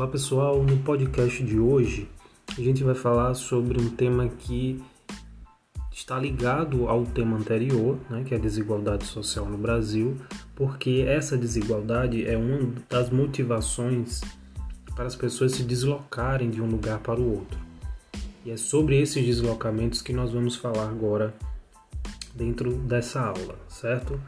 [0.00, 2.08] Olá pessoal, no podcast de hoje
[2.56, 4.82] a gente vai falar sobre um tema que
[5.92, 10.16] está ligado ao tema anterior, né, que é a desigualdade social no Brasil,
[10.56, 14.22] porque essa desigualdade é uma das motivações
[14.96, 17.58] para as pessoas se deslocarem de um lugar para o outro.
[18.46, 21.34] E é sobre esses deslocamentos que nós vamos falar agora
[22.34, 24.18] dentro dessa aula, certo?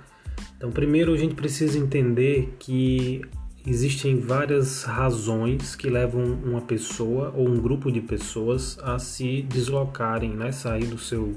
[0.54, 3.22] Então, primeiro a gente precisa entender que
[3.66, 10.30] existem várias razões que levam uma pessoa ou um grupo de pessoas a se deslocarem,
[10.30, 10.50] né?
[10.50, 11.36] sair do seu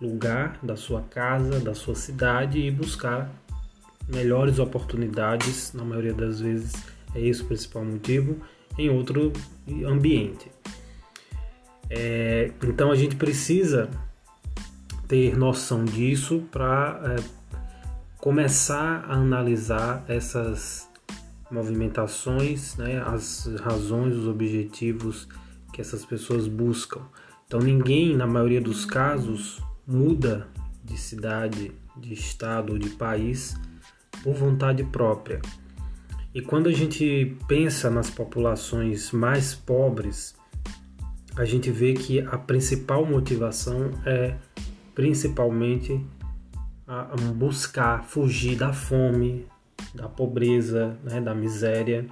[0.00, 3.30] lugar, da sua casa, da sua cidade e buscar
[4.08, 6.72] melhores oportunidades, na maioria das vezes
[7.14, 8.36] é esse o principal motivo,
[8.76, 9.32] em outro
[9.86, 10.50] ambiente.
[11.88, 13.88] É, então a gente precisa
[15.06, 17.22] ter noção disso para é,
[18.18, 20.88] começar a analisar essas
[21.52, 25.28] movimentações, né, as razões, os objetivos
[25.72, 27.00] que essas pessoas buscam.
[27.46, 30.48] Então ninguém, na maioria dos casos, muda
[30.82, 33.54] de cidade, de estado ou de país
[34.22, 35.40] por vontade própria.
[36.34, 40.34] E quando a gente pensa nas populações mais pobres,
[41.36, 44.36] a gente vê que a principal motivação é
[44.94, 46.04] principalmente
[46.86, 49.46] a buscar fugir da fome,
[49.94, 52.06] da pobreza, né, da miséria.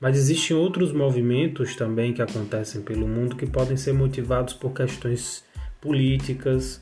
[0.00, 5.44] Mas existem outros movimentos também que acontecem pelo mundo que podem ser motivados por questões
[5.80, 6.80] políticas,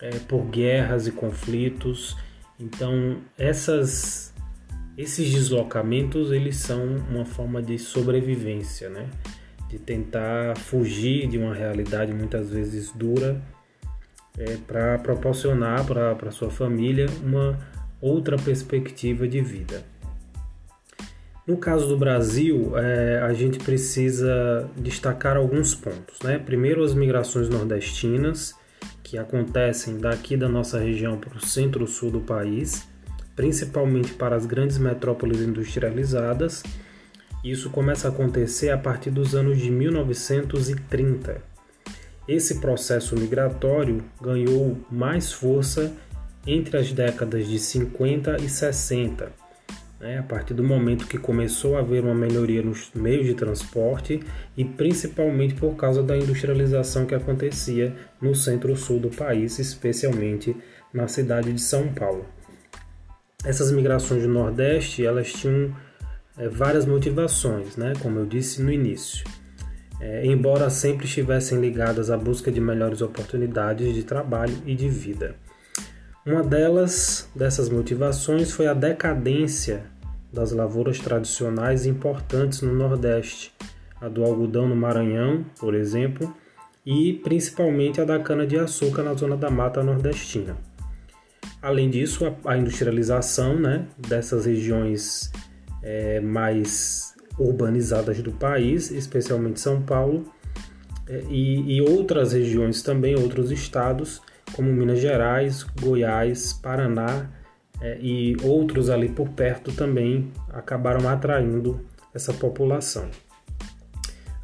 [0.00, 2.16] é, por guerras e conflitos.
[2.58, 4.32] Então, essas,
[4.96, 9.08] esses deslocamentos eles são uma forma de sobrevivência, né?
[9.72, 13.40] de tentar fugir de uma realidade muitas vezes dura
[14.38, 17.58] é, para proporcionar para sua família uma
[18.02, 19.84] outra perspectiva de vida.
[21.46, 26.20] No caso do Brasil, é, a gente precisa destacar alguns pontos.
[26.22, 26.38] Né?
[26.38, 28.54] Primeiro, as migrações nordestinas,
[29.02, 32.88] que acontecem daqui da nossa região para o centro-sul do país,
[33.34, 36.62] principalmente para as grandes metrópoles industrializadas.
[37.44, 41.42] Isso começa a acontecer a partir dos anos de 1930.
[42.28, 45.92] Esse processo migratório ganhou mais força
[46.46, 49.32] entre as décadas de 50 e 60,
[50.00, 54.20] né, a partir do momento que começou a haver uma melhoria nos meios de transporte
[54.56, 60.56] e principalmente por causa da industrialização que acontecia no centro-sul do país, especialmente
[60.92, 62.26] na cidade de São Paulo.
[63.44, 65.74] Essas migrações do Nordeste elas tinham
[66.36, 69.24] é, várias motivações, né, como eu disse no início.
[70.00, 75.36] É, embora sempre estivessem ligadas à busca de melhores oportunidades de trabalho e de vida.
[76.24, 79.82] Uma delas, dessas motivações, foi a decadência
[80.32, 83.52] das lavouras tradicionais importantes no Nordeste,
[84.00, 86.32] a do algodão no Maranhão, por exemplo,
[86.86, 90.56] e principalmente a da cana-de-açúcar na zona da mata nordestina.
[91.60, 95.32] Além disso, a, industrialização né, dessas regiões
[95.82, 100.24] é, mais urbanizadas do país, especialmente São Paulo,
[101.08, 104.22] é, e, e outras regiões também, outros estados,
[104.54, 107.30] como Minas Gerais, Goiás, Paraná
[107.80, 111.80] é, e outros ali por perto também acabaram atraindo
[112.14, 113.08] essa população.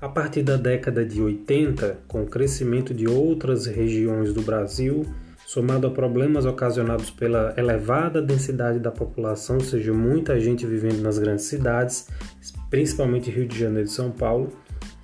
[0.00, 5.04] A partir da década de 80, com o crescimento de outras regiões do Brasil,
[5.44, 11.18] somado a problemas ocasionados pela elevada densidade da população, ou seja, muita gente vivendo nas
[11.18, 12.06] grandes cidades,
[12.70, 14.52] principalmente Rio de Janeiro e São Paulo,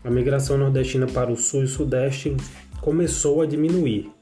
[0.05, 2.37] a migração nordestina para o sul e sudeste
[2.81, 4.14] começou a diminuir.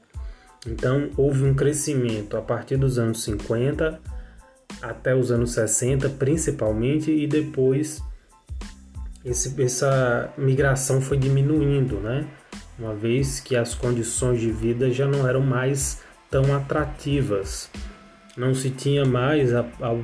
[0.65, 3.99] Então, houve um crescimento a partir dos anos 50
[4.81, 8.01] até os anos 60, principalmente, e depois
[9.23, 12.27] esse, essa migração foi diminuindo, né?
[12.77, 17.69] Uma vez que as condições de vida já não eram mais tão atrativas.
[18.35, 20.01] Não se tinha mais, ao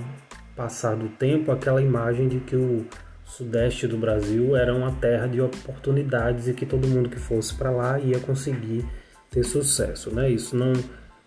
[0.56, 2.86] passar do tempo, aquela imagem de que o
[3.26, 7.72] sudeste do Brasil era uma terra de oportunidades e que todo mundo que fosse para
[7.72, 8.86] lá ia conseguir
[9.30, 10.30] ter sucesso, né?
[10.30, 10.74] Isso não,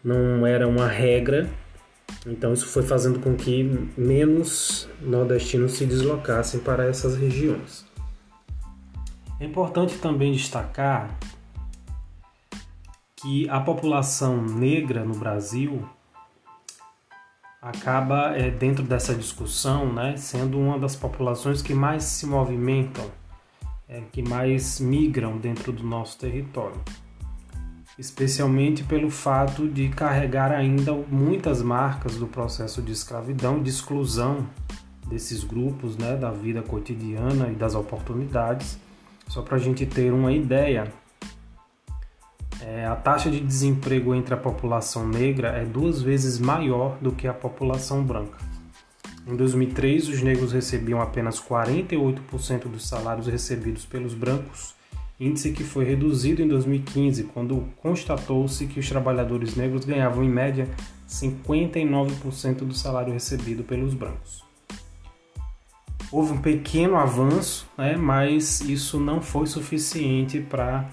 [0.03, 1.49] não era uma regra,
[2.27, 3.63] então isso foi fazendo com que
[3.97, 7.87] menos nordestinos se deslocassem para essas regiões.
[9.41, 11.19] É importante também destacar
[13.17, 15.89] que a população negra no Brasil
[17.61, 23.09] acaba é, dentro dessa discussão, né, sendo uma das populações que mais se movimentam,
[23.89, 26.81] é, que mais migram dentro do nosso território
[27.99, 34.47] especialmente pelo fato de carregar ainda muitas marcas do processo de escravidão, de exclusão
[35.07, 38.79] desses grupos, né, da vida cotidiana e das oportunidades.
[39.29, 40.93] Só para a gente ter uma ideia,
[42.61, 47.27] é, a taxa de desemprego entre a população negra é duas vezes maior do que
[47.27, 48.39] a população branca.
[49.27, 54.75] Em 2003, os negros recebiam apenas 48% dos salários recebidos pelos brancos,
[55.19, 60.69] índice que foi reduzido em 2015, quando constatou-se que os trabalhadores negros ganhavam em média
[61.09, 64.45] 59% do salário recebido pelos brancos.
[66.11, 70.89] Houve um pequeno avanço, né, mas isso não foi suficiente para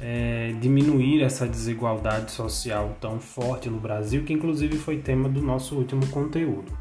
[0.00, 5.76] é, diminuir essa desigualdade social tão forte no Brasil, que inclusive foi tema do nosso
[5.76, 6.72] último conteúdo.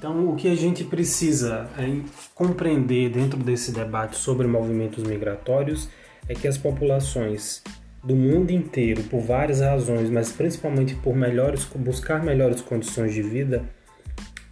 [0.00, 2.00] Então, o que a gente precisa é,
[2.34, 5.90] compreender dentro desse debate sobre movimentos migratórios
[6.26, 7.62] é que as populações
[8.02, 13.62] do mundo inteiro, por várias razões, mas principalmente por melhores, buscar melhores condições de vida,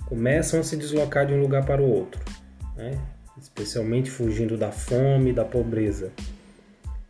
[0.05, 2.21] começam a se deslocar de um lugar para o outro,
[2.77, 2.99] né?
[3.41, 6.13] especialmente fugindo da fome e da pobreza.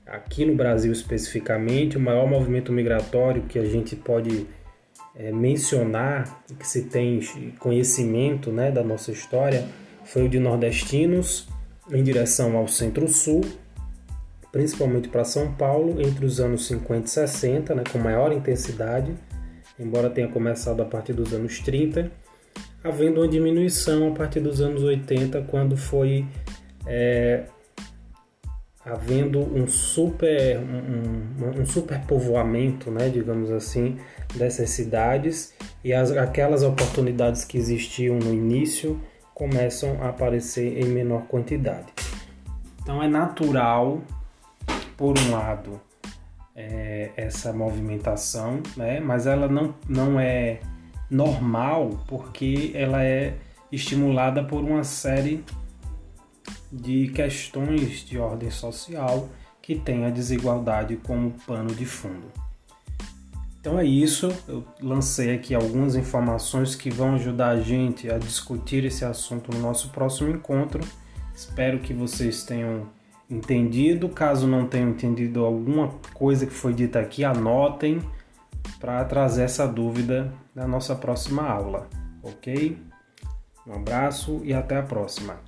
[0.07, 4.47] Aqui no Brasil especificamente, o maior movimento migratório que a gente pode
[5.15, 7.21] é, mencionar, que se tem
[7.59, 9.67] conhecimento né, da nossa história,
[10.05, 11.49] foi o de nordestinos
[11.91, 13.43] em direção ao centro-sul,
[14.51, 19.15] principalmente para São Paulo, entre os anos 50 e 60, né, com maior intensidade,
[19.79, 22.11] embora tenha começado a partir dos anos 30
[22.83, 26.27] havendo uma diminuição a partir dos anos 80, quando foi
[26.87, 27.45] é,
[28.91, 33.99] havendo um super um, um superpovoamento, né, digamos assim,
[34.35, 35.55] dessas cidades
[35.85, 39.01] e as, aquelas oportunidades que existiam no início
[39.35, 41.93] começam a aparecer em menor quantidade.
[42.83, 44.01] Então é natural,
[44.97, 45.81] por um lado,
[46.57, 50.61] é, essa movimentação, né, mas ela não, não é
[51.11, 53.35] normal porque ela é
[53.71, 55.45] estimulada por uma série
[56.71, 59.29] de questões de ordem social
[59.61, 62.27] que tem a desigualdade como pano de fundo.
[63.61, 68.85] Então é isso, eu lancei aqui algumas informações que vão ajudar a gente a discutir
[68.85, 70.81] esse assunto no nosso próximo encontro.
[71.35, 72.89] Espero que vocês tenham
[73.29, 74.09] entendido.
[74.09, 78.01] Caso não tenham entendido alguma coisa que foi dita aqui, anotem
[78.81, 81.89] para trazer essa dúvida na nossa próxima aula,
[82.23, 82.79] ok?
[83.67, 85.48] Um abraço e até a próxima.